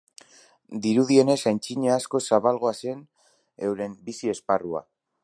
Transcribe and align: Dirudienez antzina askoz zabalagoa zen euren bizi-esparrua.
Dirudienez 0.85 1.35
antzina 1.51 1.93
askoz 1.97 2.23
zabalagoa 2.37 2.73
zen 2.87 3.07
euren 3.69 3.95
bizi-esparrua. 4.09 4.87